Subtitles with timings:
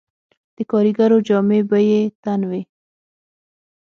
[0.55, 2.61] د کاریګرو جامې به یې تن وې